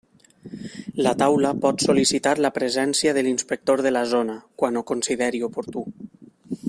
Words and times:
La 1.07 1.11
Taula 1.21 1.51
pot 1.65 1.83
sol·licitar 1.87 2.33
la 2.45 2.51
presència 2.55 3.13
de 3.19 3.25
l'inspector 3.27 3.85
de 3.89 3.93
la 3.93 4.03
zona, 4.15 4.39
quan 4.63 4.81
ho 4.81 4.85
consideri 4.95 5.45
oportú. 5.51 5.85